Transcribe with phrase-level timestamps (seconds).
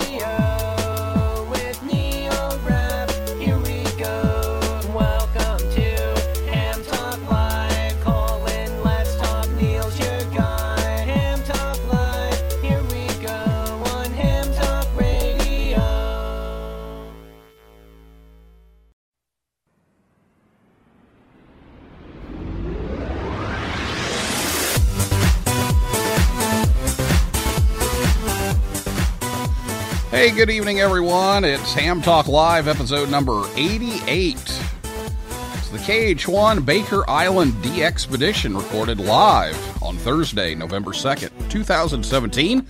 [30.22, 31.44] Hey, good evening, everyone.
[31.44, 34.36] It's Ham Talk Live, episode number 88.
[34.36, 42.64] It's the KH1 Baker Island DXpedition recorded live on Thursday, November 2nd, 2017.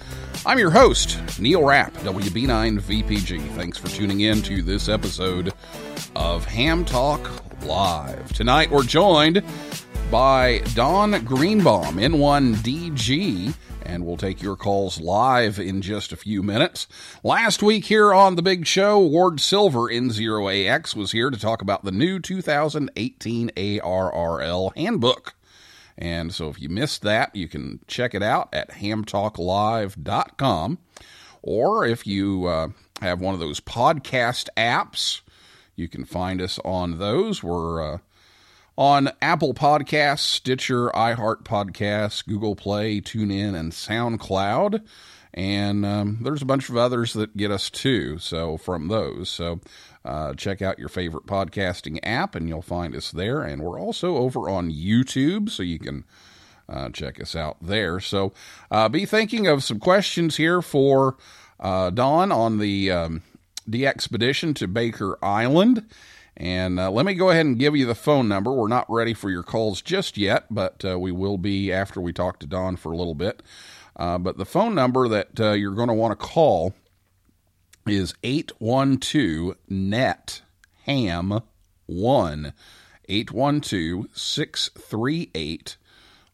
[0.47, 3.47] I'm your host, Neil Rapp, WB9 VPG.
[3.51, 5.53] Thanks for tuning in to this episode
[6.17, 7.31] of Ham Talk
[7.67, 8.33] Live.
[8.33, 9.43] Tonight, we're joined
[10.11, 13.53] by Don Greenbaum, N1DG,
[13.85, 16.87] and we'll take your calls live in just a few minutes.
[17.23, 21.85] Last week here on the big show, Ward Silver N0AX was here to talk about
[21.85, 25.35] the new 2018 ARRL handbook.
[25.99, 30.79] And so if you missed that, you can check it out at hamtalklive.com.
[31.43, 32.69] Or if you uh,
[33.01, 35.21] have one of those podcast apps,
[35.77, 37.43] you can find us on those.
[37.43, 37.99] We're uh,
[38.77, 44.83] on Apple Podcasts, Stitcher, iHeart Podcasts, Google Play, TuneIn, and SoundCloud.
[45.35, 48.19] And um, there's a bunch of others that get us too.
[48.19, 49.61] So from those, so
[50.05, 53.43] uh, check out your favorite podcasting app, and you'll find us there.
[53.43, 56.05] And we're also over on YouTube, so you can
[56.69, 58.01] uh, check us out there.
[58.01, 58.33] So
[58.71, 61.17] uh, be thinking of some questions here for
[61.61, 63.23] uh, Don on the um,
[63.67, 65.87] the expedition to Baker Island.
[66.37, 68.53] And uh, let me go ahead and give you the phone number.
[68.53, 72.13] We're not ready for your calls just yet, but uh, we will be after we
[72.13, 73.43] talk to Don for a little bit.
[73.97, 76.75] Uh, but the phone number that uh, you're going to want to call
[77.87, 80.43] is 812 NET
[80.87, 81.41] HAM
[81.87, 82.53] 1
[83.09, 85.77] 812 638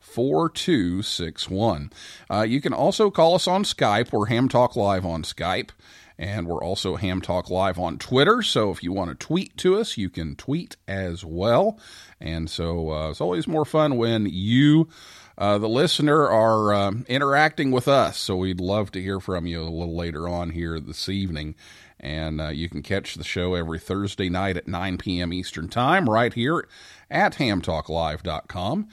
[0.00, 1.92] 4261.
[2.30, 4.12] Uh, you can also call us on Skype.
[4.12, 5.70] We're Ham Talk Live on Skype.
[6.18, 8.42] And we're also Ham Talk Live on Twitter.
[8.42, 11.78] So if you want to tweet to us, you can tweet as well.
[12.20, 14.88] And so uh, it's always more fun when you,
[15.36, 18.18] uh, the listener, are uh, interacting with us.
[18.18, 21.54] So we'd love to hear from you a little later on here this evening.
[22.00, 25.32] And uh, you can catch the show every Thursday night at 9 p.m.
[25.32, 26.66] Eastern Time right here
[27.10, 28.88] at hamtalklive.com.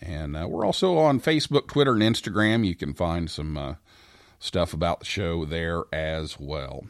[0.00, 2.66] And uh, we're also on Facebook, Twitter, and Instagram.
[2.66, 3.74] You can find some uh,
[4.38, 6.84] stuff about the show there as well.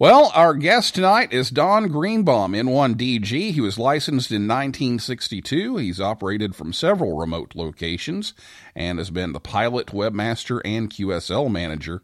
[0.00, 3.52] Well, our guest tonight is Don Greenbaum, N1DG.
[3.52, 5.76] He was licensed in 1962.
[5.76, 8.32] He's operated from several remote locations
[8.74, 12.00] and has been the pilot, webmaster, and QSL manager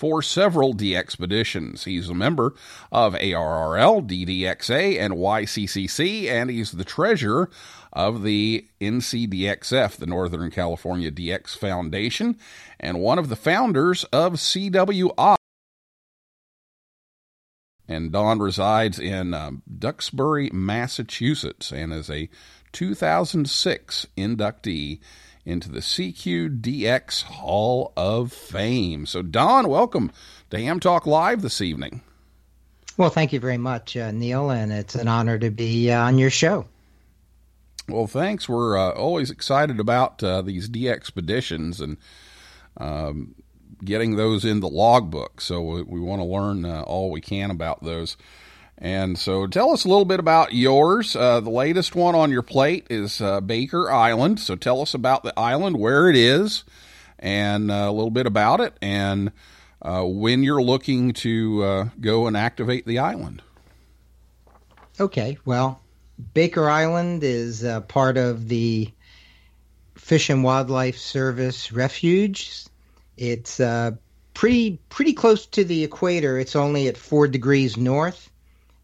[0.00, 1.84] for several DXpeditions.
[1.84, 2.54] He's a member
[2.90, 7.50] of ARRL, DDXA, and YCCC, and he's the treasurer
[7.92, 12.38] of the NCDXF, the Northern California DX Foundation,
[12.78, 15.36] and one of the founders of CWI.
[17.88, 22.28] And Don resides in um, Duxbury, Massachusetts, and is a
[22.72, 25.00] 2006 inductee
[25.44, 29.06] into the CQDX Hall of Fame.
[29.06, 30.12] So, Don, welcome
[30.50, 32.02] to Ham Talk Live this evening.
[32.96, 36.18] Well, thank you very much, uh, Neil, and it's an honor to be uh, on
[36.18, 36.66] your show.
[37.90, 38.48] Well, thanks.
[38.48, 41.96] We're uh, always excited about uh, these DXpeditions and
[42.76, 43.34] um,
[43.84, 45.40] getting those in the logbook.
[45.40, 48.16] So we, we want to learn uh, all we can about those.
[48.78, 51.14] And so tell us a little bit about yours.
[51.14, 54.40] Uh, the latest one on your plate is uh, Baker Island.
[54.40, 56.64] So tell us about the island, where it is,
[57.18, 59.32] and uh, a little bit about it, and
[59.82, 63.42] when you're looking to go and activate the island.
[64.98, 65.79] Okay, well,
[66.34, 68.90] Baker Island is uh, part of the
[69.96, 72.66] Fish and Wildlife Service refuge.
[73.16, 73.92] It's uh,
[74.34, 76.38] pretty pretty close to the equator.
[76.38, 78.30] It's only at four degrees north,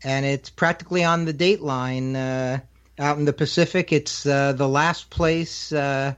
[0.03, 2.61] and it's practically on the date line uh,
[2.99, 3.93] out in the Pacific.
[3.93, 6.15] It's uh, the last place uh,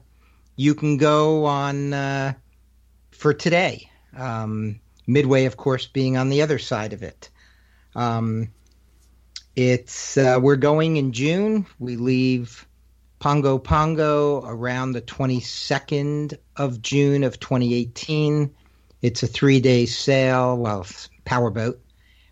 [0.57, 2.35] you can go on uh,
[3.11, 3.91] for today.
[4.17, 7.31] Um, Midway, of course, being on the other side of it.
[7.95, 8.51] Um,
[9.59, 11.67] it's uh, we're going in June.
[11.81, 12.65] We leave
[13.19, 18.55] Pago Pago around the 22nd of June of 2018.
[19.03, 20.87] It's a three-day sail, well,
[21.25, 21.81] powerboat.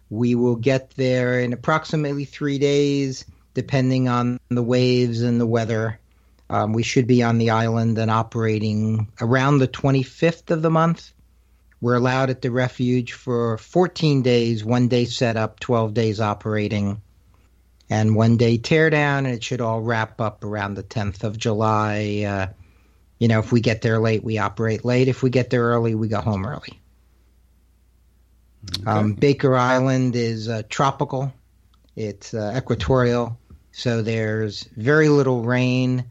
[0.08, 3.24] We will get there in approximately three days,
[3.54, 5.98] depending on the waves and the weather.
[6.48, 11.12] Um, we should be on the island and operating around the 25th of the month.
[11.80, 17.02] We're allowed at the refuge for 14 days, one day setup, 12 days operating,
[17.88, 22.24] and one day teardown, and it should all wrap up around the 10th of July.
[22.26, 22.46] Uh,
[23.18, 25.08] you know, if we get there late, we operate late.
[25.08, 26.80] If we get there early, we go home early.
[28.86, 31.32] Um, Baker Island is uh, tropical,
[31.94, 33.38] it's uh, equatorial,
[33.70, 36.04] so there's very little rain.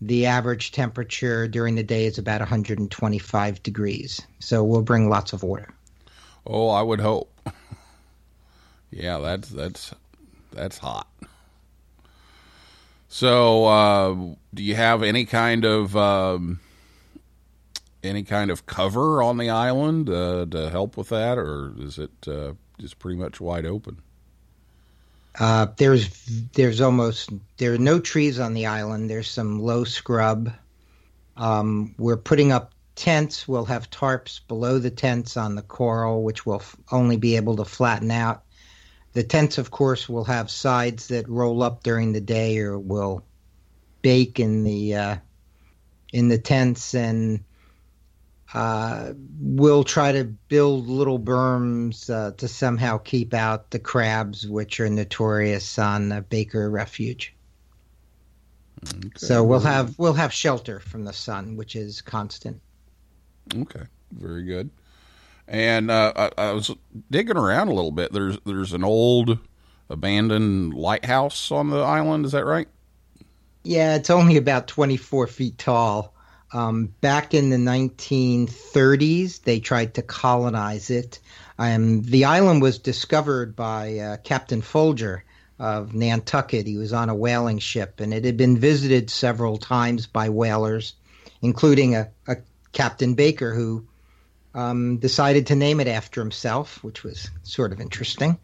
[0.00, 4.20] The average temperature during the day is about 125 degrees.
[4.38, 5.72] So we'll bring lots of water.
[6.46, 7.32] Oh, I would hope.
[8.90, 9.94] yeah, that's that's
[10.54, 11.08] that's hot.
[13.08, 14.14] So, uh,
[14.52, 16.60] do you have any kind of um,
[18.02, 22.10] any kind of cover on the island uh, to help with that, or is it
[22.26, 24.02] uh, just pretty much wide open?
[25.38, 26.08] Uh, there's
[26.52, 29.10] there's almost there are no trees on the island.
[29.10, 30.52] There's some low scrub.
[31.36, 33.48] Um, we're putting up tents.
[33.48, 37.56] We'll have tarps below the tents on the coral, which will f- only be able
[37.56, 38.44] to flatten out.
[39.14, 43.24] The tents, of course, will have sides that roll up during the day, or will
[44.02, 45.16] bake in the uh,
[46.12, 47.44] in the tents, and
[48.52, 54.80] uh, we'll try to build little berms uh, to somehow keep out the crabs, which
[54.80, 57.34] are notorious on the Baker Refuge.
[58.84, 59.10] Okay.
[59.16, 62.60] So we'll have we'll have shelter from the sun, which is constant.
[63.56, 63.82] Okay,
[64.12, 64.70] very good.
[65.46, 66.70] And uh, I, I was
[67.10, 68.12] digging around a little bit.
[68.12, 69.38] There's there's an old
[69.90, 72.24] abandoned lighthouse on the island.
[72.24, 72.68] Is that right?
[73.62, 76.14] Yeah, it's only about 24 feet tall.
[76.52, 81.18] Um, back in the 1930s, they tried to colonize it.
[81.58, 85.24] Um, the island was discovered by uh, Captain Folger
[85.58, 86.66] of Nantucket.
[86.66, 90.94] He was on a whaling ship, and it had been visited several times by whalers,
[91.42, 92.36] including a, a
[92.72, 93.86] Captain Baker who
[94.54, 98.38] um, decided to name it after himself, which was sort of interesting.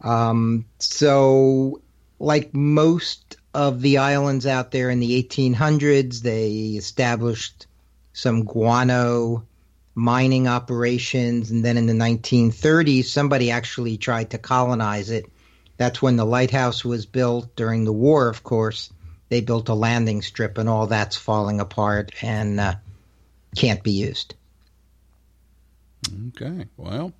[0.00, 1.80] Um, so,
[2.18, 7.66] like most of the islands out there in the 1800s, they established
[8.12, 9.46] some guano
[9.94, 15.30] mining operations, and then in the 1930s, somebody actually tried to colonize it.
[15.78, 18.92] That's when the lighthouse was built during the war, of course.
[19.28, 22.74] They built a landing strip, and all that's falling apart and uh,
[23.56, 24.34] can't be used.
[26.28, 26.66] Okay.
[26.76, 27.12] Well,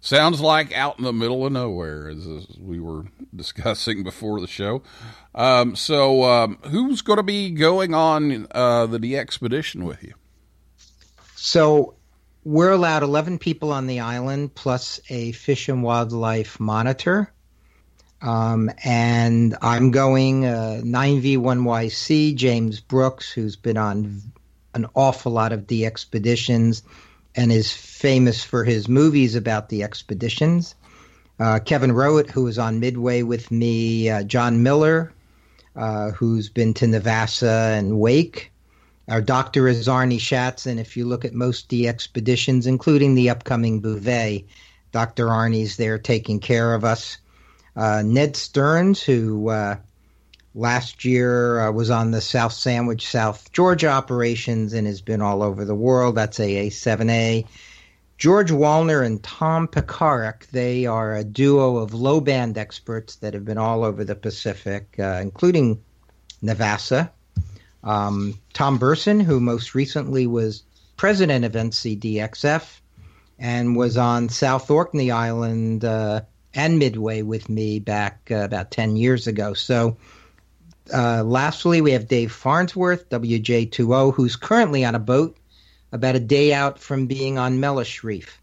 [0.00, 3.04] sounds like out in the middle of nowhere, as, as we were
[3.34, 4.82] discussing before the show.
[5.34, 10.14] Um, so, um, who's going to be going on uh, the expedition with you?
[11.36, 11.94] So
[12.44, 17.32] we're allowed 11 people on the island plus a fish and wildlife monitor.
[18.22, 24.20] Um, and I'm going uh, 9V1YC, James Brooks, who's been on
[24.74, 26.82] an awful lot of the expeditions
[27.40, 30.74] and is famous for his movies about the expeditions.
[31.38, 35.10] Uh, Kevin Rowett, who was on Midway with me, uh, John Miller,
[35.74, 38.52] uh, who's been to Navassa and Wake.
[39.08, 43.80] Our doctor is Arnie Shatz, and if you look at most DXpeditions, including the upcoming
[43.80, 44.44] Bouvet,
[44.92, 45.28] Dr.
[45.28, 47.16] Arnie's there taking care of us.
[47.74, 49.76] Uh, Ned Stearns, who uh,
[50.54, 55.42] last year uh, was on the South Sandwich, South Georgia operations and has been all
[55.42, 56.14] over the world.
[56.14, 57.46] That's AA7A.
[58.18, 63.46] George Wallner and Tom Pekarik, they are a duo of low band experts that have
[63.46, 65.82] been all over the Pacific, uh, including
[66.42, 67.10] Navassa.
[67.82, 70.64] Um, Tom Berson, who most recently was
[70.98, 72.80] president of NCDXF
[73.38, 76.20] and was on South Orkney Island uh,
[76.52, 79.54] and Midway with me back uh, about 10 years ago.
[79.54, 79.96] So,
[80.92, 85.36] uh, lastly, we have Dave Farnsworth, WJ2O, who's currently on a boat
[85.92, 88.40] about a day out from being on Mellish Reef.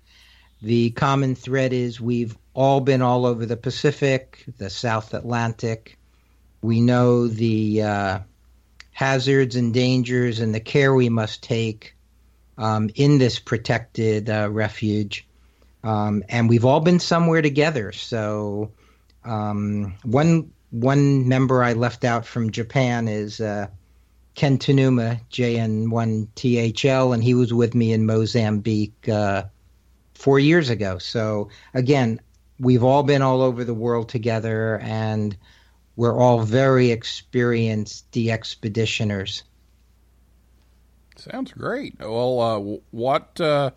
[0.61, 5.97] The common thread is we've all been all over the Pacific, the South Atlantic.
[6.61, 8.19] We know the uh,
[8.91, 11.95] hazards and dangers and the care we must take
[12.57, 15.27] um, in this protected uh, refuge.
[15.83, 17.91] Um, and we've all been somewhere together.
[17.91, 18.71] So
[19.23, 23.67] um, one one member I left out from Japan is uh,
[24.35, 29.43] Ken Tanuma, JN1THL, and he was with me in Mozambique uh,
[30.13, 30.97] four years ago.
[30.97, 32.19] So again,
[32.59, 35.35] we've all been all over the world together, and
[35.95, 39.43] we're all very experienced DXpeditioners.
[41.15, 41.95] Sounds great.
[41.99, 43.71] Well, uh, what uh,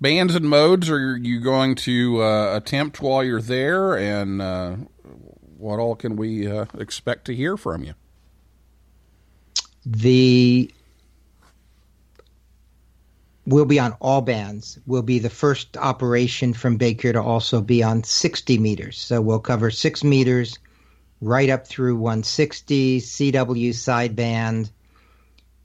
[0.00, 4.76] bands and modes are you going to uh, attempt while you're there, and uh,
[5.58, 7.94] what all can we uh, expect to hear from you?
[9.84, 10.72] The
[13.46, 14.78] we'll be on all bands.
[14.86, 18.98] We'll be the first operation from Baker to also be on 60 meters.
[18.98, 20.58] So we'll cover six meters
[21.20, 24.70] right up through 160 CW sideband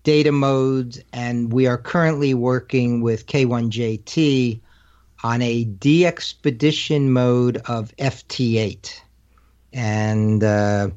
[0.04, 4.60] data modes, and we are currently working with K1JT
[5.24, 9.00] on a DXpedition mode of FT8.
[9.74, 10.90] And uh,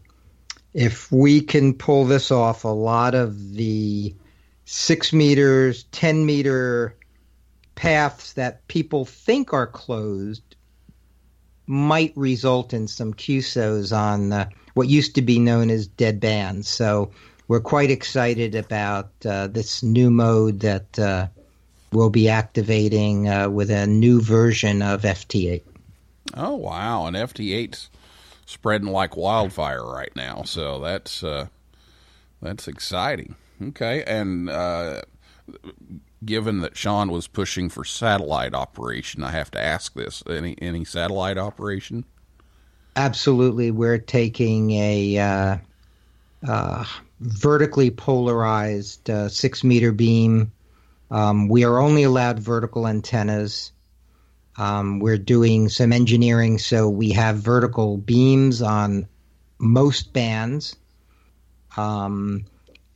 [0.75, 4.15] if we can pull this off, a lot of the
[4.67, 6.95] six meters, 10 meter
[7.75, 10.43] paths that people think are closed
[11.67, 16.69] might result in some QSOs on uh, what used to be known as dead bands.
[16.69, 17.11] So
[17.49, 21.29] we're quite excited about uh, this new mode that uh,
[21.93, 25.63] we'll be activating uh, with a new version of FT8.
[26.35, 27.89] Oh wow, and FT8's
[28.47, 31.49] spreading like wildfire right now, so that's uh,
[32.41, 33.35] that's exciting.
[33.61, 35.03] Okay, and uh,
[36.25, 40.85] given that Sean was pushing for satellite operation, I have to ask this: any any
[40.85, 42.05] satellite operation?
[42.95, 45.57] Absolutely, we're taking a uh,
[46.49, 46.85] uh,
[47.21, 50.53] vertically polarized uh, six meter beam.
[51.11, 53.73] Um, we are only allowed vertical antennas.
[54.59, 59.07] Um, we're doing some engineering, so we have vertical beams on
[59.59, 60.77] most bands.
[61.77, 62.47] Um,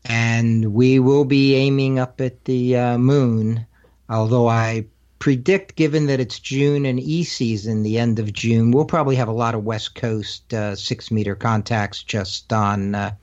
[0.05, 3.67] and we will be aiming up at the uh, moon,
[4.09, 4.87] although I
[5.19, 9.29] predict, given that it's June and E season, the end of June, we'll probably have
[9.29, 13.15] a lot of West Coast uh, six meter contacts just on uh,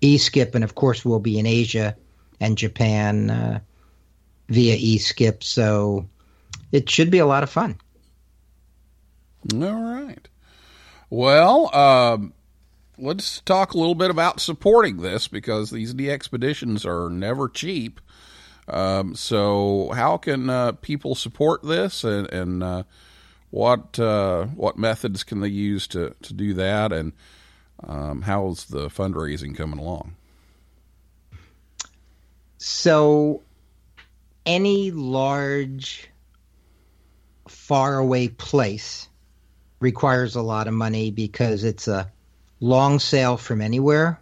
[0.00, 1.96] E skip, and of course, we'll be in Asia
[2.40, 3.60] and Japan uh,
[4.48, 5.44] via E skip.
[5.44, 6.08] So
[6.72, 7.78] it should be a lot of fun.
[9.52, 10.28] All right.
[11.10, 12.32] Well, um,
[12.98, 18.00] let's talk a little bit about supporting this because these expeditions are never cheap.
[18.66, 22.82] Um, so, how can uh, people support this, and, and uh,
[23.50, 27.12] what uh, what methods can they use to, to do that, and
[27.86, 30.16] um, how's the fundraising coming along?
[32.56, 33.42] So,
[34.46, 36.08] any large,
[37.46, 39.08] faraway place
[39.84, 42.10] requires a lot of money because it's a
[42.58, 44.18] long sail from anywhere.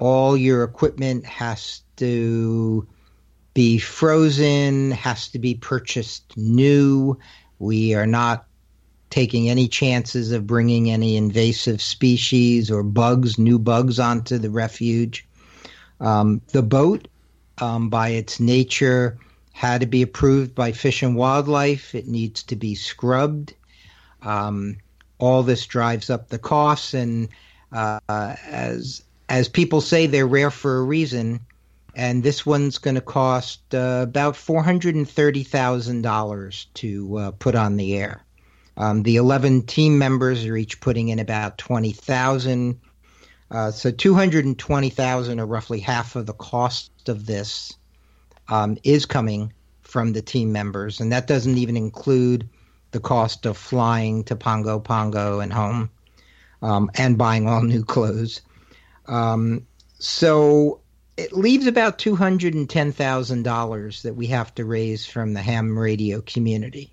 [0.00, 2.86] All your equipment has to
[3.54, 7.16] be frozen, has to be purchased new.
[7.60, 8.46] We are not
[9.10, 15.24] taking any chances of bringing any invasive species or bugs, new bugs onto the refuge.
[16.00, 17.06] Um, the boat,
[17.58, 19.18] um, by its nature,
[19.52, 21.94] had to be approved by Fish and Wildlife.
[21.94, 23.54] It needs to be scrubbed.
[24.24, 24.78] Um,
[25.18, 27.28] all this drives up the costs, and
[27.72, 31.40] uh, as as people say, they're rare for a reason.
[31.96, 37.16] And this one's going to cost uh, about four hundred and thirty thousand dollars to
[37.18, 38.24] uh, put on the air.
[38.76, 42.80] Um, the eleven team members are each putting in about twenty thousand.
[43.50, 47.72] Uh, so two hundred and twenty thousand, or roughly half of the cost of this,
[48.48, 49.52] um, is coming
[49.82, 52.48] from the team members, and that doesn't even include
[52.94, 55.90] the cost of flying to Pago Pago and home,
[56.62, 58.40] um, and buying all new clothes.
[59.06, 59.66] Um,
[59.98, 60.80] so
[61.16, 65.34] it leaves about two hundred and ten thousand dollars that we have to raise from
[65.34, 66.92] the ham radio community,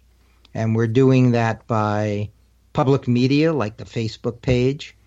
[0.55, 2.29] and we're doing that by
[2.73, 4.97] public media like the Facebook page.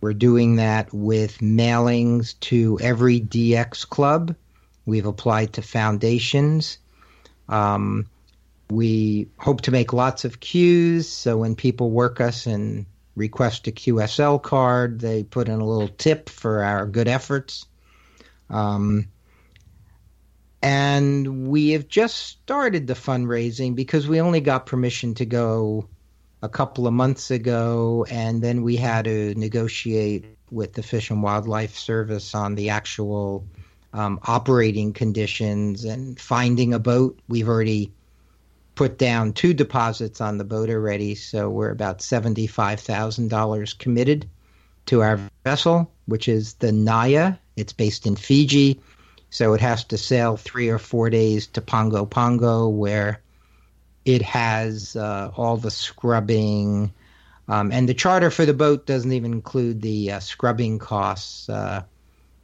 [0.00, 4.36] We're doing that with mailings to every DX club.
[4.86, 6.78] We've applied to foundations.
[7.48, 8.06] Um,
[8.70, 13.72] we hope to make lots of queues, so when people work us and request a
[13.72, 17.66] QSL card, they put in a little tip for our good efforts.
[18.50, 19.08] Um,
[20.62, 25.88] and we have just started the fundraising because we only got permission to go
[26.42, 31.22] a couple of months ago, and then we had to negotiate with the Fish and
[31.22, 33.46] Wildlife Service on the actual
[33.92, 37.18] um, operating conditions and finding a boat.
[37.28, 37.92] We've already
[38.74, 44.28] put down two deposits on the boat already, so we're about $75,000 committed
[44.86, 47.34] to our vessel, which is the Naya.
[47.56, 48.80] It's based in Fiji,
[49.30, 53.20] so it has to sail three or four days to Pago Pago, where
[54.04, 56.92] it has uh, all the scrubbing.
[57.48, 61.84] Um, and the charter for the boat doesn't even include the uh, scrubbing costs uh,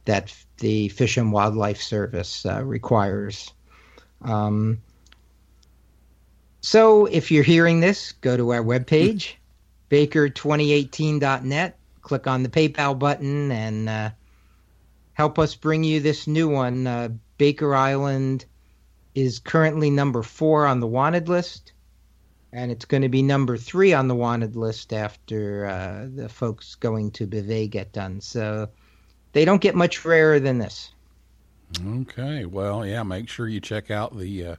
[0.05, 3.51] that the Fish and Wildlife Service uh, requires.
[4.21, 4.81] Um,
[6.61, 9.33] so if you're hearing this, go to our webpage,
[9.89, 14.09] baker2018.net, click on the PayPal button, and uh,
[15.13, 16.85] help us bring you this new one.
[16.85, 18.45] Uh, Baker Island
[19.15, 21.73] is currently number four on the wanted list,
[22.53, 26.75] and it's going to be number three on the wanted list after uh, the folks
[26.75, 28.21] going to Bouvet get done.
[28.21, 28.69] So
[29.33, 30.91] they don't get much rarer than this.
[31.83, 32.45] Okay.
[32.45, 34.55] Well, yeah, make sure you check out the uh,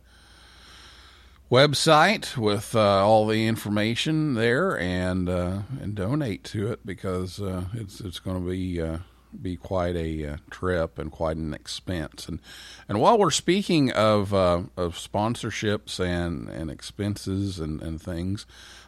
[1.53, 7.65] website with uh, all the information there and uh, and donate to it because uh,
[7.75, 8.97] it's it's going to be uh,
[9.41, 12.27] be quite a uh, trip and quite an expense.
[12.27, 12.41] And
[12.89, 18.47] and while we're speaking of uh, of sponsorships and and expenses and and things,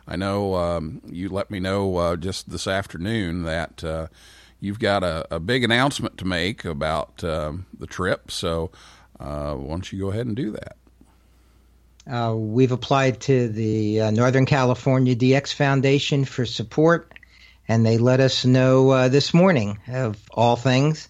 [0.08, 4.08] I know um, you let me know just this afternoon that.
[4.60, 8.70] You've got a, a big announcement to make about um, the trip, so
[9.18, 10.78] why don't you go ahead and do that?
[12.06, 17.14] Uh, we've applied to the uh, Northern California DX Foundation for support,
[17.66, 21.08] and they let us know uh, this morning, of all things,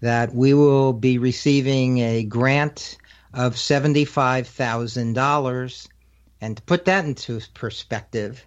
[0.00, 2.96] that we will be receiving a grant
[3.34, 5.88] of $75,000.
[6.40, 8.46] And to put that into perspective,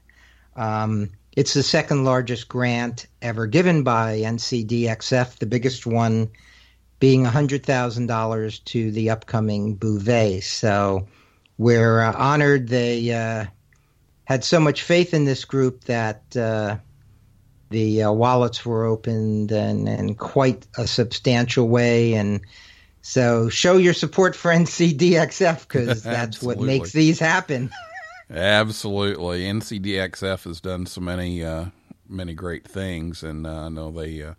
[0.56, 6.29] um, it's the second largest grant ever given by NCDXF, the biggest one
[7.00, 10.44] being $100,000 to the upcoming Bouvet.
[10.44, 11.09] So
[11.59, 13.45] we're uh, honored they uh,
[14.24, 16.77] had so much faith in this group that uh,
[17.69, 22.13] the uh, wallets were opened in, in quite a substantial way.
[22.13, 22.41] And
[23.01, 27.69] so show your support for NCDXF because that's what makes these happen.
[28.31, 31.65] Absolutely, NCDXF has done so many uh,
[32.07, 34.35] many great things, and uh, I know they uh,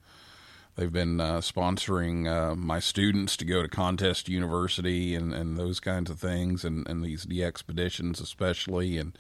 [0.80, 5.78] they've been uh, sponsoring uh, my students to go to Contest University and, and those
[5.78, 9.16] kinds of things, and, and these DXpeditions especially, and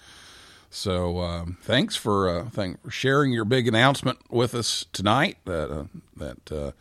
[0.70, 5.36] so um, thanks for uh, thank for sharing your big announcement with us tonight.
[5.44, 5.84] That uh,
[6.16, 6.72] that uh,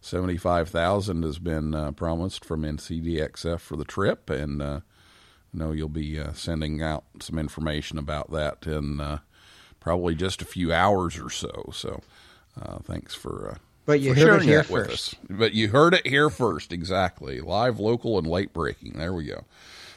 [0.00, 4.82] seventy five thousand has been uh, promised from NCDXF for the trip, and I
[5.52, 9.20] know you'll be sending out some information about that in
[9.80, 11.70] probably just a few hours or so.
[11.72, 12.02] So
[12.84, 13.58] thanks for.
[13.90, 15.14] But you heard it here with first.
[15.14, 15.20] us.
[15.28, 17.40] But you heard it here first, exactly.
[17.40, 18.92] Live, local, and late breaking.
[18.92, 19.42] There we go.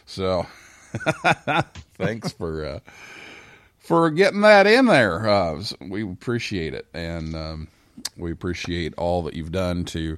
[0.08, 0.48] So,
[1.94, 2.80] thanks for uh,
[3.78, 5.30] for getting that in there.
[5.30, 7.68] Uh, we appreciate it, and um,
[8.18, 10.18] we appreciate all that you've done to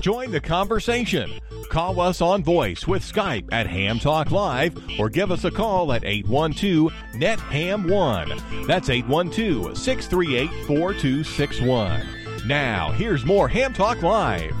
[0.00, 1.40] Join the conversation.
[1.70, 5.92] Call us on voice with Skype at Ham Talk Live or give us a call
[5.92, 8.32] at 812 NET HAM 1.
[8.66, 12.46] That's 812 638 4261.
[12.46, 14.54] Now, here's more Ham Talk Live.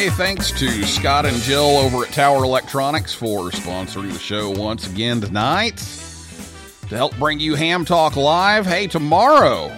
[0.00, 4.90] Hey, thanks to Scott and Jill over at Tower Electronics for sponsoring the show once
[4.90, 5.76] again tonight.
[6.88, 9.68] To help bring you Ham Talk Live, hey, tomorrow,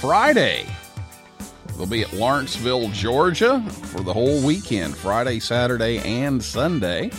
[0.00, 0.66] Friday,
[1.76, 7.12] they'll be at Lawrenceville, Georgia for the whole weekend Friday, Saturday, and Sunday.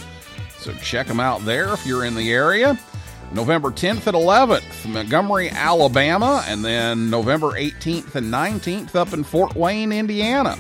[0.58, 2.78] So check them out there if you're in the area.
[3.32, 9.56] November 10th and 11th, Montgomery, Alabama, and then November 18th and 19th up in Fort
[9.56, 10.58] Wayne, Indiana.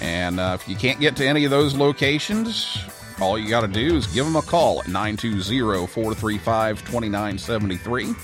[0.00, 2.78] And uh, if you can't get to any of those locations,
[3.20, 8.14] all you got to do is give them a call at 920 435 2973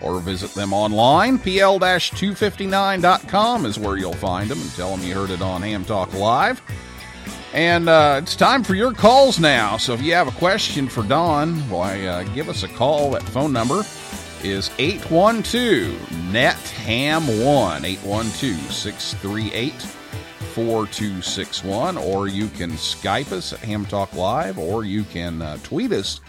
[0.00, 1.38] or visit them online.
[1.38, 5.84] PL 259.com is where you'll find them and tell them you heard it on Ham
[5.84, 6.60] Talk Live.
[7.52, 9.76] And uh, it's time for your calls now.
[9.76, 13.10] So if you have a question for Don, why, uh, give us a call.
[13.12, 13.82] That phone number
[14.42, 19.74] is 812 NET HAM 1 812 638
[20.52, 25.92] 4261, or you can Skype us at Ham Talk Live, or you can uh, tweet
[25.92, 26.20] us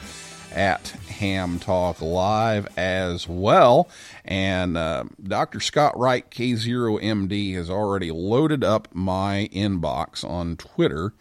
[0.53, 3.89] at Ham Talk Live as well.
[4.23, 5.59] And uh, Dr.
[5.59, 11.13] Scott Wright, K0MD, has already loaded up my inbox on Twitter.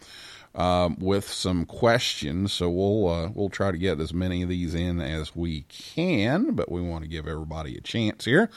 [0.55, 4.75] Um, with some questions, so we'll uh, we'll try to get as many of these
[4.75, 8.51] in as we can, but we want to give everybody a chance here.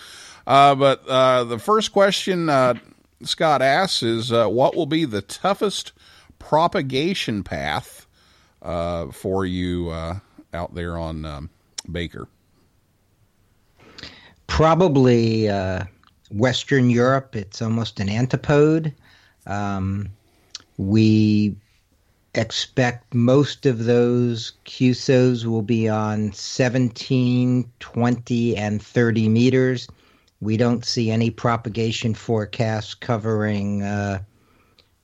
[0.47, 2.75] Uh, but uh, the first question uh,
[3.23, 5.93] Scott asks is uh, what will be the toughest
[6.39, 8.07] propagation path
[8.63, 10.19] uh, for you uh,
[10.53, 11.51] out there on um,
[11.91, 12.29] Baker?
[14.47, 15.85] Probably uh,
[16.31, 17.35] Western Europe.
[17.35, 18.95] It's almost an antipode.
[19.47, 20.09] Um,
[20.77, 21.57] we
[22.35, 29.89] expect most of those QSOs will be on 17, 20, and 30 meters.
[30.41, 34.23] We don't see any propagation forecasts covering uh,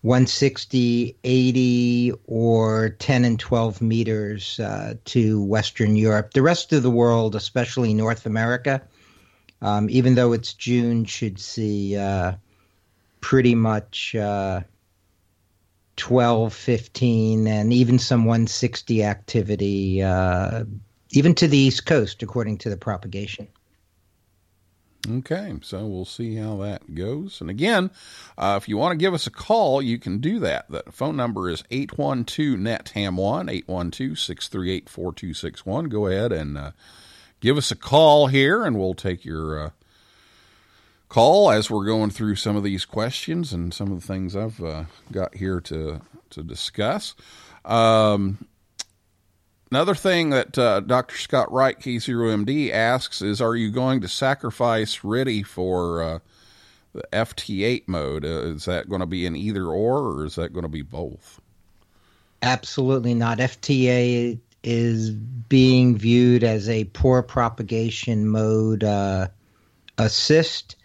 [0.02, 6.34] 160, 80, or 10 and 12 meters uh, to Western Europe.
[6.34, 8.82] The rest of the world, especially North America,
[9.62, 12.32] um, even though it's June, should see uh,
[13.20, 14.62] pretty much uh,
[15.96, 20.64] 12, 15, and even some 160 activity, uh,
[21.10, 23.46] even to the East Coast, according to the propagation.
[25.10, 27.40] Okay, so we'll see how that goes.
[27.40, 27.90] And again,
[28.38, 30.70] uh, if you want to give us a call, you can do that.
[30.70, 35.88] The phone number is 812 NET HAM 1 812 638 4261.
[35.88, 36.70] Go ahead and uh,
[37.40, 39.70] give us a call here, and we'll take your uh,
[41.08, 44.62] call as we're going through some of these questions and some of the things I've
[44.62, 47.16] uh, got here to, to discuss.
[47.64, 48.46] Um,
[49.72, 51.16] Another thing that uh, Dr.
[51.16, 56.18] Scott Wright, K0MD, asks is Are you going to sacrifice RTTY for uh,
[56.92, 58.22] the FT8 mode?
[58.26, 60.82] Uh, is that going to be an either or, or is that going to be
[60.82, 61.40] both?
[62.42, 63.38] Absolutely not.
[63.38, 69.28] FT8 is being viewed as a poor propagation mode uh,
[69.96, 70.76] assist.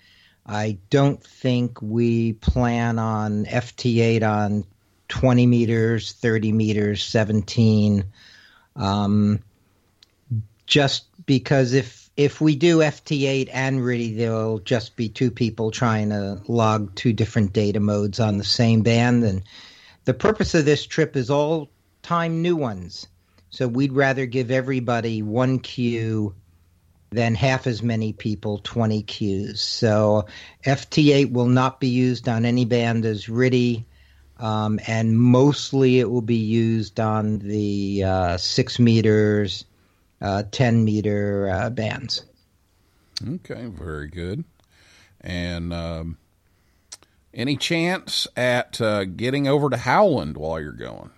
[0.45, 4.63] I don't think we plan on FT8 on
[5.09, 8.05] 20 meters, 30 meters, 17
[8.77, 9.39] um,
[10.65, 16.09] just because if if we do FT8 and RTTY, there'll just be two people trying
[16.09, 19.23] to log two different data modes on the same band.
[19.23, 19.43] And
[20.05, 21.69] the purpose of this trip is all
[22.01, 23.07] time new ones.
[23.51, 26.33] So we'd rather give everybody one queue
[27.11, 29.61] than half as many people 20 queues.
[29.61, 30.25] So
[30.65, 33.85] FT8 will not be used on any band as RTTY
[34.39, 39.65] um, and mostly it will be used on the uh, six meters,
[40.21, 42.23] uh, ten meter uh, bands.
[43.27, 44.43] Okay, very good.
[45.21, 46.17] And um,
[47.33, 51.09] any chance at uh, getting over to Howland while you're going?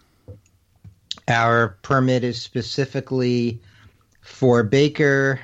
[1.27, 3.61] Our permit is specifically
[4.21, 5.39] for Baker.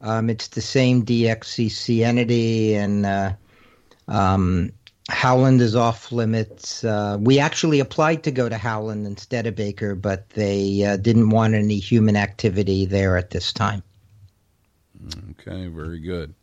[0.00, 3.32] Um, it's the same DXCC entity, and uh,
[4.06, 4.70] um,
[5.08, 6.84] Howland is off limits.
[6.84, 11.30] Uh, we actually applied to go to Howland instead of Baker, but they uh, didn't
[11.30, 13.82] want any human activity there at this time.
[15.30, 16.34] Okay, very good.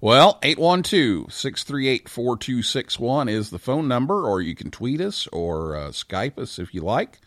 [0.00, 5.88] Well, 812 638 4261 is the phone number, or you can tweet us or uh,
[5.88, 7.18] Skype us if you like.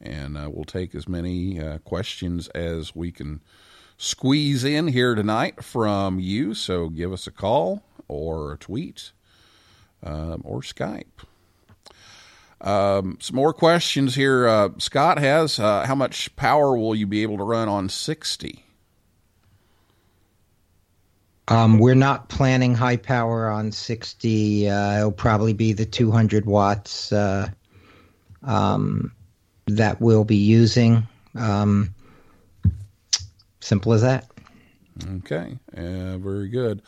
[0.00, 3.40] And uh, we'll take as many uh, questions as we can
[3.96, 6.54] squeeze in here tonight from you.
[6.54, 9.12] So give us a call or a tweet
[10.04, 11.04] um, or Skype.
[12.60, 14.46] Um, some more questions here.
[14.46, 18.64] Uh, Scott has uh, how much power will you be able to run on 60?
[21.48, 24.68] Um, we're not planning high power on 60.
[24.68, 27.50] Uh, it'll probably be the 200 watts uh,
[28.42, 29.12] um,
[29.66, 31.06] that we'll be using.
[31.34, 31.94] Um,
[33.60, 34.30] simple as that.
[35.16, 36.80] Okay, uh, very good.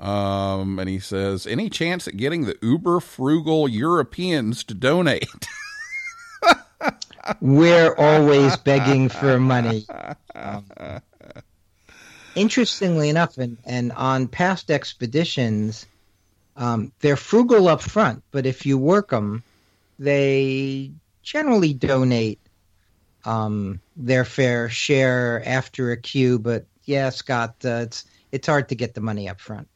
[0.00, 5.46] Um, and he says, any chance at getting the uber frugal Europeans to donate?
[7.40, 9.86] We're always begging for money.
[10.34, 10.64] Um,
[12.34, 15.86] interestingly enough, and, and on past expeditions,
[16.56, 19.42] um, they're frugal up front, but if you work them,
[19.98, 20.90] they
[21.22, 22.40] generally donate
[23.24, 26.38] um, their fair share after a queue.
[26.38, 29.68] But yeah, Scott, uh, it's it's hard to get the money up front.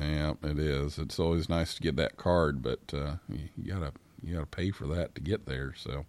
[0.00, 0.98] Yeah, it is.
[0.98, 4.86] It's always nice to get that card, but uh, you, gotta you gotta pay for
[4.88, 5.74] that to get there.
[5.76, 6.06] So,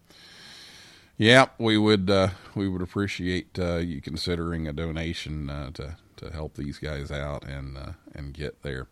[1.18, 6.32] yeah, we would uh, we would appreciate uh, you considering a donation uh, to to
[6.32, 8.88] help these guys out and uh, and get there.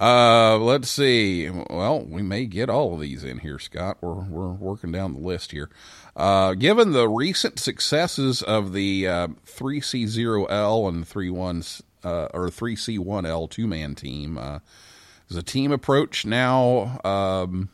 [0.00, 1.50] Uh, let's see.
[1.50, 3.98] Well, we may get all of these in here, Scott.
[4.00, 5.68] We're we're working down the list here.
[6.16, 11.62] Given the recent successes of the uh, 3C0L and 31
[12.04, 14.60] uh, or 3C1L two man team, uh,
[15.28, 17.68] is a team approach now um,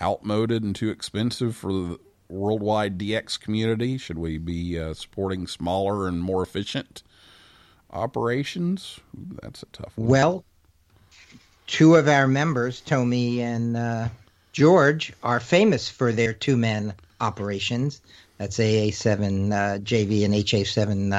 [0.00, 3.98] outmoded and too expensive for the worldwide DX community?
[3.98, 7.02] Should we be uh, supporting smaller and more efficient
[7.92, 9.00] operations?
[9.42, 10.08] That's a tough one.
[10.08, 10.44] Well,
[11.66, 14.08] two of our members, Tommy and uh,
[14.52, 18.00] George, are famous for their two man operations.
[18.38, 21.12] That's AA7 uh, JV and HA7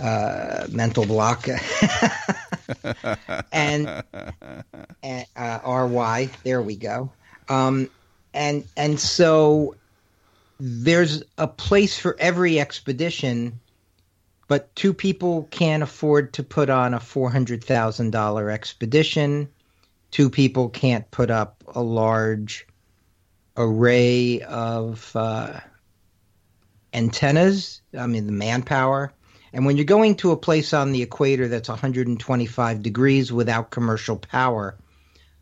[0.00, 1.48] uh, mental block.
[3.52, 4.02] and
[5.02, 7.12] and, uh, RY, there we go.
[7.48, 7.88] Um,
[8.32, 9.76] and and so
[10.58, 13.60] there's a place for every expedition
[14.46, 19.48] but two people can't afford to put on a $400,000 expedition.
[20.10, 22.66] Two people can't put up a large
[23.56, 25.60] array of uh,
[26.92, 29.12] antennas, I mean, the manpower.
[29.54, 34.16] And when you're going to a place on the equator that's 125 degrees without commercial
[34.16, 34.76] power,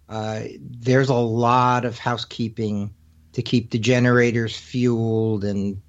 [0.06, 2.92] uh, there's a lot of housekeeping
[3.32, 5.80] to keep the generators fueled and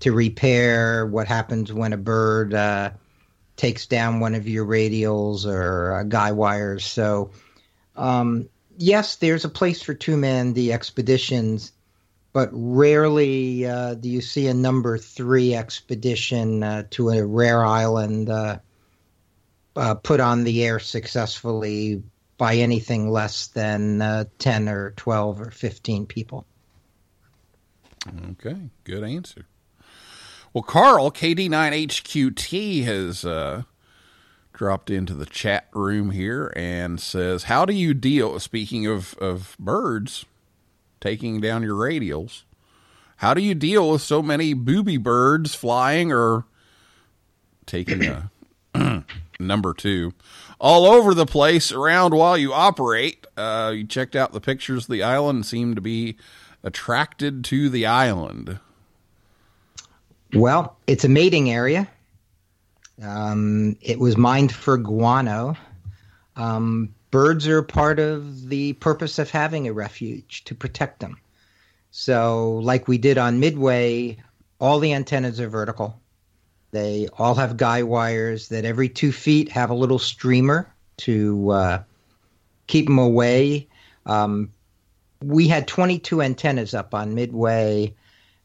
[0.00, 2.90] to repair what happens when a bird uh,
[3.56, 6.84] takes down one of your radials or uh, guy wires.
[6.84, 7.30] So,
[7.94, 11.70] um, yes, there's a place for two man the expeditions,
[12.32, 18.30] but rarely uh, do you see a number three expedition uh, to a rare island
[18.30, 18.58] uh,
[19.76, 22.02] uh, put on the air successfully
[22.40, 26.46] by anything less than uh, 10 or 12 or 15 people.
[28.30, 29.44] Okay, good answer.
[30.54, 33.64] Well, Carl, KD9HQT, has uh,
[34.54, 39.54] dropped into the chat room here and says, How do you deal, speaking of, of
[39.60, 40.24] birds
[41.00, 42.42] taking down your radials,
[43.16, 46.44] how do you deal with so many booby birds flying or
[47.66, 48.30] taking a
[49.40, 50.12] number two
[50.58, 53.26] all over the place around while you operate?
[53.36, 56.16] Uh, you checked out the pictures of the island, seemed to be
[56.62, 58.58] attracted to the island.
[60.32, 61.88] Well, it's a mating area.
[63.02, 65.56] Um, it was mined for guano.
[66.36, 71.18] Um, birds are part of the purpose of having a refuge to protect them.
[71.90, 74.18] So, like we did on Midway,
[74.60, 76.00] all the antennas are vertical.
[76.70, 81.82] They all have guy wires that every two feet have a little streamer to uh,
[82.68, 83.68] keep them away.
[84.06, 84.52] Um,
[85.22, 87.94] we had 22 antennas up on Midway.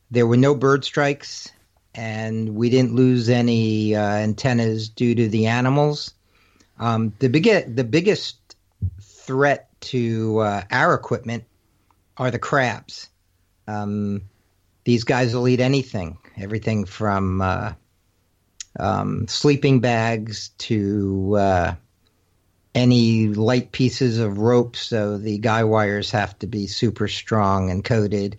[0.09, 1.51] There were no bird strikes
[1.93, 6.13] and we didn't lose any uh, antennas due to the animals.
[6.79, 8.37] Um, the big, the biggest
[9.25, 11.43] threat to uh, our equipment
[12.17, 13.09] are the crabs.
[13.67, 14.21] Um,
[14.83, 17.73] these guys will eat anything, everything from uh,
[18.79, 21.75] um, sleeping bags to uh,
[22.73, 24.75] any light pieces of rope.
[24.75, 28.37] So the guy wires have to be super strong and coated,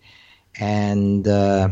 [0.59, 1.70] and uh,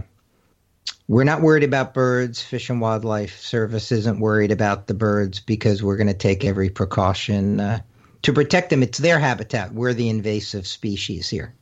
[1.06, 2.42] we're not worried about birds.
[2.42, 6.70] Fish and Wildlife Service isn't worried about the birds because we're going to take every
[6.70, 7.80] precaution uh,
[8.24, 8.82] to protect them.
[8.82, 9.72] It's their habitat.
[9.72, 11.54] We're the invasive species here.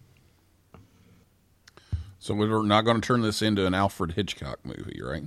[2.18, 5.24] So we're not going to turn this into an Alfred Hitchcock movie, right?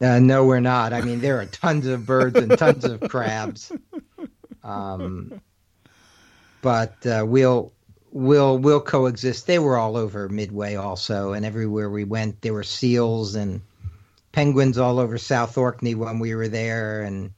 [0.00, 0.92] Uh, no, we're not.
[0.92, 3.72] I mean, there are tons of birds and tons of crabs.
[4.64, 5.40] Um,
[6.60, 7.72] but uh, we'll
[8.10, 9.46] we'll we'll coexist.
[9.46, 13.60] They were all over Midway also, and everywhere we went, there were seals and
[14.32, 17.30] penguins all over South Orkney when we were there, and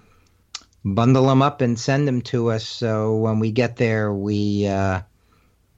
[0.85, 2.65] bundle them up and send them to us.
[2.65, 5.01] So when we get there, we uh,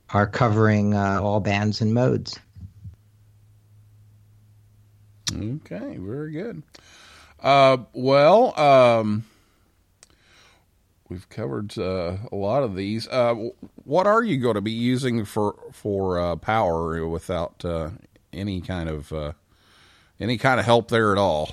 [0.09, 2.39] are covering all bands and modes.
[5.33, 6.61] Okay, very good.
[7.41, 9.25] Uh, well, um,
[11.09, 13.07] we've covered uh, a lot of these.
[13.07, 13.49] Uh,
[13.83, 17.89] what are you going to be using for for uh, power without uh,
[18.31, 19.31] any kind of uh,
[20.19, 21.49] any kind of help there at all?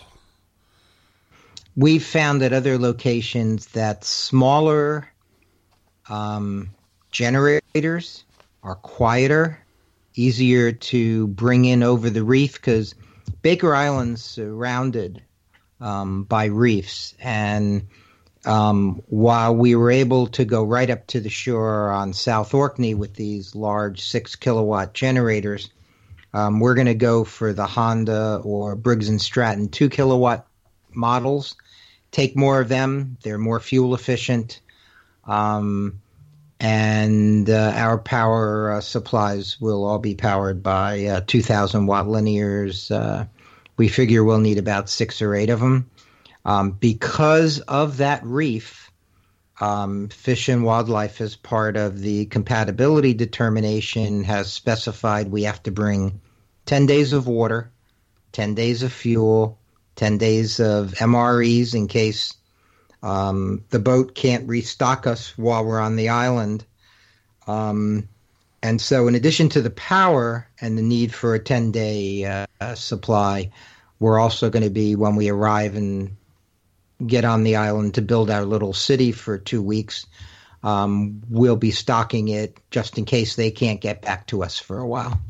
[1.74, 5.08] We've found at other locations that smaller
[6.08, 6.70] um,
[7.12, 8.24] generators
[8.62, 9.58] are quieter,
[10.14, 12.94] easier to bring in over the reef because
[13.42, 15.22] Baker Island's surrounded
[15.80, 17.14] um, by reefs.
[17.20, 17.88] And
[18.44, 22.94] um, while we were able to go right up to the shore on South Orkney
[22.94, 25.70] with these large six kilowatt generators,
[26.32, 30.46] um, we're going to go for the Honda or Briggs and Stratton two kilowatt
[30.92, 31.56] models.
[32.10, 34.60] Take more of them; they're more fuel efficient,
[35.24, 36.00] um,
[36.60, 42.90] and uh, our power uh, supplies will all be powered by uh, 2,000 watt linears.
[43.78, 45.90] We figure we'll need about six or eight of them.
[46.44, 48.90] Um, because of that reef,
[49.60, 55.70] um, Fish and Wildlife, as part of the compatibility determination, has specified we have to
[55.70, 56.20] bring
[56.66, 57.70] 10 days of water,
[58.32, 59.58] 10 days of fuel,
[59.96, 62.34] 10 days of MREs in case
[63.02, 66.64] um, the boat can't restock us while we're on the island.
[67.46, 68.08] Um,
[68.62, 72.74] and so, in addition to the power and the need for a 10 day uh,
[72.74, 73.50] supply,
[74.00, 76.16] we're also going to be, when we arrive and
[77.06, 80.06] get on the island to build our little city for two weeks,
[80.64, 84.78] um, we'll be stocking it just in case they can't get back to us for
[84.78, 85.20] a while.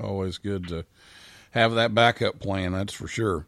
[0.00, 0.84] Always good to
[1.50, 3.46] have that backup plan, that's for sure.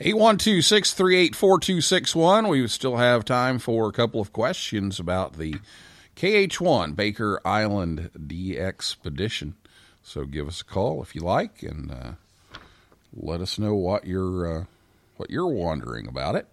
[0.00, 2.48] 812 638 4261.
[2.48, 5.56] We still have time for a couple of questions about the
[6.18, 9.52] KH1 Baker Island DXpedition.
[10.02, 12.12] So give us a call if you like and uh,
[13.14, 14.64] let us know what you're uh,
[15.16, 16.48] what you're wondering about it.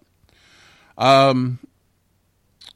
[0.96, 1.58] Um,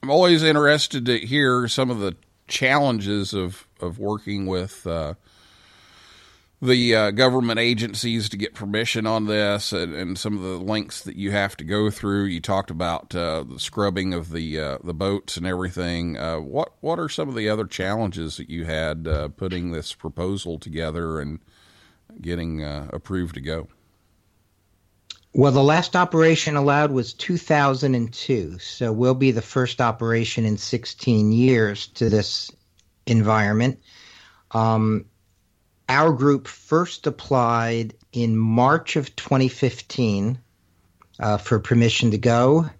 [0.02, 2.16] I'm always interested to hear some of the
[2.48, 5.14] challenges of of working with uh,
[6.62, 11.02] the uh, government agencies to get permission on this and, and some of the links
[11.02, 12.24] that you have to go through.
[12.24, 16.18] You talked about uh, the scrubbing of the uh, the boats and everything.
[16.18, 19.94] Uh, what what are some of the other challenges that you had uh, putting this
[19.94, 21.40] proposal together and
[22.20, 23.68] getting uh, approved to go?
[25.32, 31.30] Well, the last operation allowed was 2002, so we'll be the first operation in 16
[31.30, 32.50] years to this
[33.06, 33.78] environment.
[34.50, 35.04] Um,
[35.90, 40.38] our group first applied in March of 2015
[41.18, 42.70] uh, for permission to go.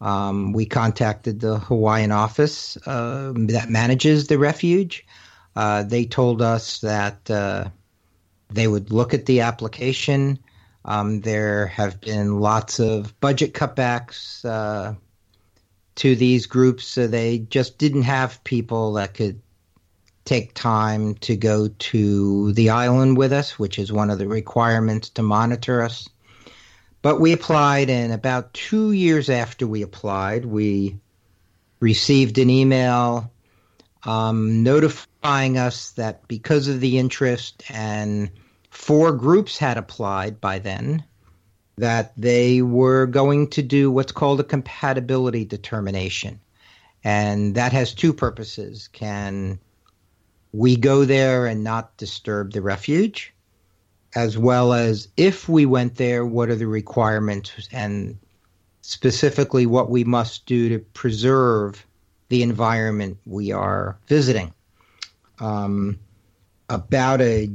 [0.00, 5.04] Um, we contacted the Hawaiian office uh, that manages the refuge.
[5.56, 7.68] Uh, they told us that uh,
[8.48, 10.38] they would look at the application.
[10.84, 14.94] Um, there have been lots of budget cutbacks uh,
[15.96, 19.40] to these groups, so they just didn't have people that could
[20.24, 25.10] take time to go to the island with us, which is one of the requirements
[25.10, 26.08] to monitor us.
[27.02, 30.96] But we applied, and about two years after we applied, we
[31.80, 33.32] received an email
[34.04, 38.30] um, notifying us that because of the interest and
[38.70, 41.04] four groups had applied by then,
[41.76, 46.40] that they were going to do what's called a compatibility determination.
[47.02, 48.88] And that has two purposes.
[48.88, 49.58] Can
[50.52, 53.32] we go there and not disturb the refuge?
[54.14, 58.18] As well as if we went there, what are the requirements and
[58.82, 61.86] specifically what we must do to preserve
[62.28, 64.52] the environment we are visiting?
[65.38, 65.98] Um,
[66.68, 67.50] about a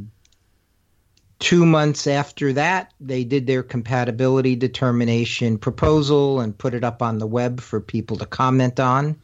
[1.39, 7.19] two months after that, they did their compatibility determination proposal and put it up on
[7.19, 9.15] the web for people to comment on.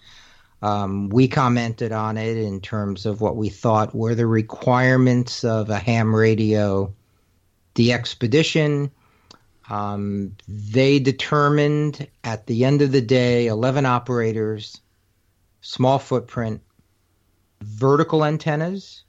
[0.63, 5.69] Um, we commented on it in terms of what we thought were the requirements of
[5.69, 6.93] a ham radio
[7.75, 8.89] DXpedition.
[9.69, 14.79] Um, they determined at the end of the day 11 operators,
[15.59, 16.61] small footprint,
[17.61, 19.03] vertical antennas,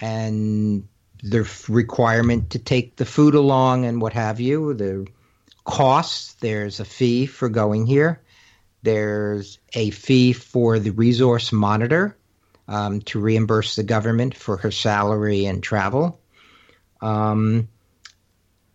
[0.00, 0.86] and
[1.24, 4.74] the requirement to take the food along and what have you.
[4.74, 5.08] The
[5.64, 8.20] costs, there's a fee for going here.
[8.84, 12.18] There's a fee for the resource monitor
[12.68, 16.20] um, to reimburse the government for her salary and travel.
[17.00, 17.68] Um,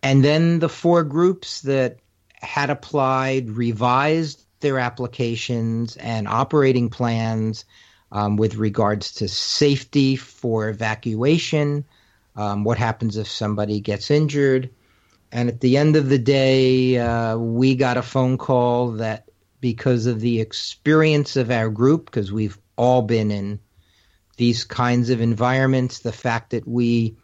[0.02, 1.98] and then the four groups that
[2.34, 7.66] had applied revised their applications and operating plans
[8.12, 11.86] um, with regards to safety for evacuation,
[12.36, 14.72] um, what happens if somebody gets injured.
[15.32, 19.29] And at the end of the day, uh, we got a phone call that
[19.62, 23.60] because of the experience of our group, because we've all been in
[24.38, 27.18] these kinds of environments, the fact that we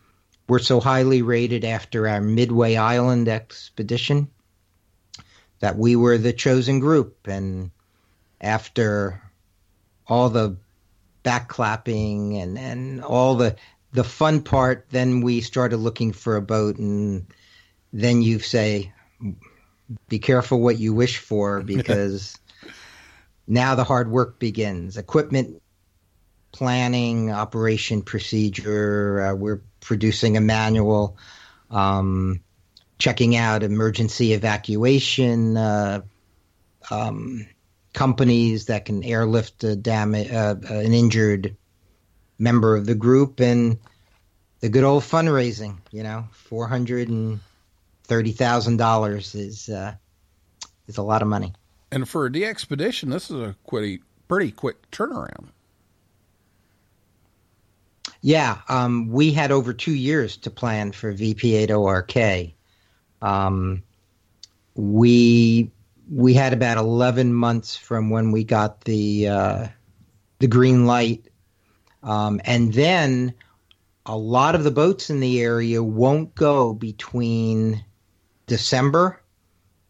[0.48, 4.30] were so highly rated after our Midway Island expedition
[5.60, 7.28] that we were the chosen group.
[7.28, 7.72] And
[8.42, 9.22] after
[10.08, 10.58] all the
[11.24, 13.56] backclapping and, and all the
[13.96, 17.28] the fun part, then we started looking for a boat, and
[17.94, 18.92] then you say,
[20.08, 22.38] "Be careful what you wish for," because
[23.48, 24.98] now the hard work begins.
[24.98, 25.62] Equipment
[26.52, 29.22] planning, operation procedure.
[29.22, 31.18] Uh, we're producing a manual,
[31.70, 32.40] um,
[32.98, 36.02] checking out emergency evacuation uh,
[36.90, 37.46] um,
[37.94, 41.58] companies that can airlift a damage, uh, an injured
[42.40, 43.78] member of the group, and
[44.62, 45.78] the good old fundraising.
[45.92, 47.42] You know, four hundred and
[48.06, 49.96] thirty thousand dollars is uh,
[50.88, 51.54] is a lot of money.
[51.92, 55.50] And for the expedition, this is a pretty pretty quick turnaround.
[58.22, 62.54] Yeah, um, we had over two years to plan for VP8ORK.
[63.22, 63.84] Um,
[64.74, 65.72] we
[66.12, 69.68] we had about eleven months from when we got the uh,
[70.40, 71.26] the green light,
[72.02, 73.34] um, and then
[74.08, 77.85] a lot of the boats in the area won't go between
[78.48, 79.22] December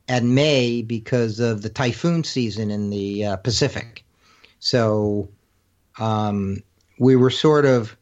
[0.07, 4.05] and May because of the typhoon season in the uh, Pacific.
[4.59, 5.29] So
[5.97, 6.63] um,
[6.99, 7.95] we were sort of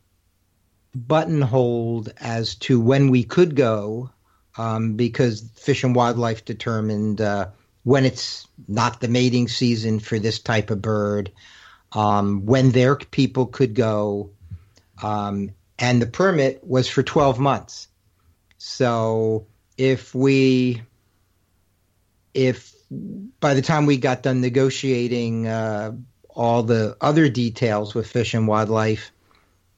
[0.96, 4.10] buttonholed as to when we could go
[4.58, 7.48] um, because Fish and Wildlife determined uh,
[7.84, 11.32] when it's not the mating season for this type of bird,
[11.94, 14.30] um, when their people could go,
[15.02, 15.50] um,
[15.80, 17.88] and the permit was for 12 months.
[18.58, 19.48] So
[19.78, 20.82] if we,
[22.34, 22.74] if
[23.40, 25.94] by the time we got done negotiating uh,
[26.30, 29.12] all the other details with Fish and Wildlife,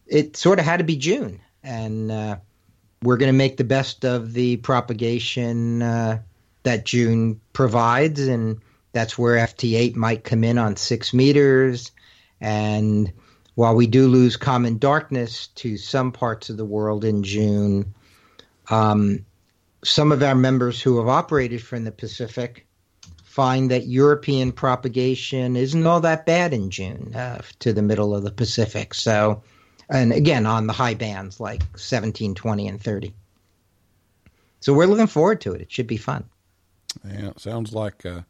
[0.07, 2.37] it sort of had to be June, and uh,
[3.01, 6.19] we're going to make the best of the propagation uh,
[6.63, 11.91] that June provides, and that's where FT8 might come in on six meters.
[12.41, 13.11] And
[13.55, 17.93] while we do lose common darkness to some parts of the world in June,
[18.69, 19.25] um,
[19.85, 22.67] some of our members who have operated from the Pacific
[23.23, 28.23] find that European propagation isn't all that bad in June uh, to the middle of
[28.23, 28.93] the Pacific.
[28.93, 29.43] So,
[29.89, 33.13] and again, on the high bands like 17, 20, and 30.
[34.61, 35.61] So we're looking forward to it.
[35.61, 36.23] It should be fun.
[37.07, 38.21] Yeah, sounds like uh,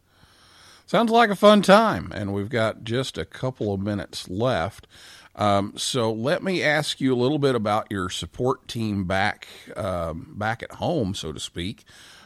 [0.85, 4.87] sounds like a fun time, and we've got just a couple of minutes left.
[5.35, 10.33] Um, so let me ask you a little bit about your support team back um,
[10.37, 11.83] back at home, so to speak.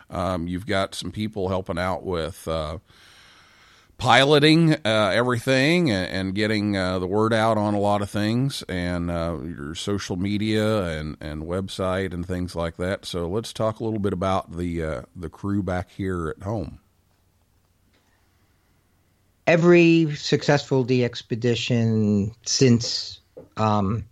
[0.10, 2.80] Um, you've got some people helping out with uh,
[3.98, 8.64] piloting uh, everything and, and getting uh, the word out on a lot of things,
[8.70, 13.06] and uh, your social media and, and website and things like that.
[13.06, 16.80] So let's talk a little bit about the uh, the crew back here at home.
[19.50, 23.20] Every successful DXpedition since
[23.58, 24.06] um,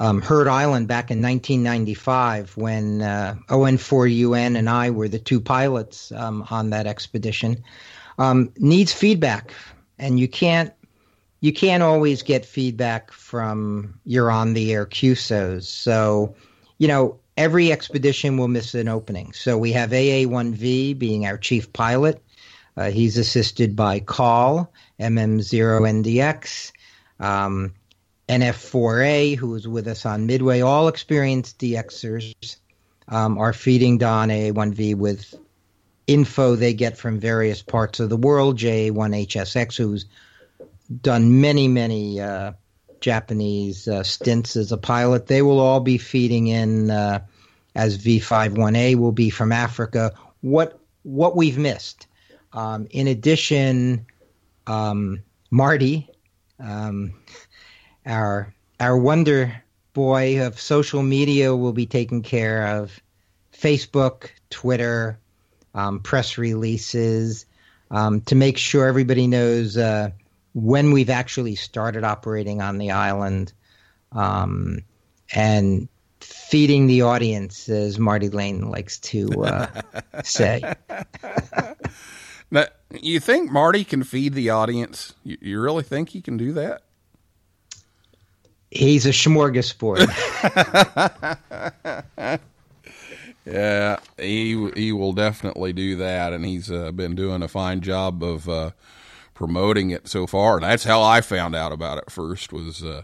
[0.00, 6.10] um, Heard Island back in 1995, when uh, ON4UN and I were the two pilots
[6.10, 7.62] um, on that expedition,
[8.18, 9.52] um, needs feedback,
[10.00, 10.72] and you can't
[11.38, 15.66] you can't always get feedback from your on the air QSOs.
[15.66, 16.34] So,
[16.78, 19.32] you know, every expedition will miss an opening.
[19.34, 22.20] So we have AA1V being our chief pilot.
[22.76, 26.72] Uh, he's assisted by Col, MM0NDX,
[27.20, 27.74] um,
[28.28, 30.60] NF4A, who is with us on Midway.
[30.60, 32.56] All experienced DXers
[33.08, 35.34] um, are feeding Don A1V with
[36.06, 38.58] info they get from various parts of the world.
[38.58, 40.06] JA1HSX, who's
[41.00, 42.52] done many, many uh,
[43.00, 47.20] Japanese uh, stints as a pilot, they will all be feeding in, uh,
[47.74, 52.06] as V51A will be from Africa, what what we've missed.
[52.52, 54.06] Um, in addition,
[54.66, 56.08] um, Marty,
[56.58, 57.14] um,
[58.06, 63.00] our our wonder boy of social media, will be taking care of
[63.52, 65.18] Facebook, Twitter,
[65.74, 67.46] um, press releases
[67.90, 70.10] um, to make sure everybody knows uh,
[70.54, 73.52] when we've actually started operating on the island,
[74.12, 74.78] um,
[75.34, 75.88] and
[76.20, 79.82] feeding the audience, as Marty Lane likes to uh,
[80.24, 80.74] say.
[82.52, 85.14] Now, you think Marty can feed the audience?
[85.24, 86.82] You, you really think he can do that?
[88.70, 90.08] He's a smorgasbord.
[93.44, 98.22] Yeah, he he will definitely do that, and he's uh, been doing a fine job
[98.22, 98.70] of uh,
[99.34, 100.54] promoting it so far.
[100.56, 103.02] And that's how I found out about it first was uh,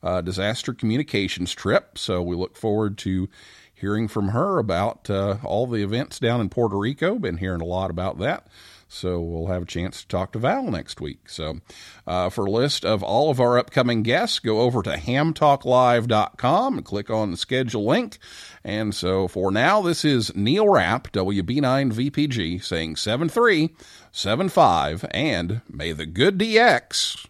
[0.03, 1.97] uh, disaster communications trip.
[1.97, 3.29] So we look forward to
[3.73, 7.19] hearing from her about uh, all the events down in Puerto Rico.
[7.19, 8.47] Been hearing a lot about that.
[8.88, 11.27] So we'll have a chance to talk to Val next week.
[11.29, 11.59] So
[12.05, 16.85] uh, for a list of all of our upcoming guests, go over to hamtalklive.com and
[16.85, 18.19] click on the schedule link.
[18.63, 26.38] And so for now, this is Neil Rapp, WB9VPG, saying 7375, and may the good
[26.38, 27.27] DX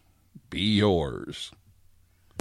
[0.50, 1.52] be yours.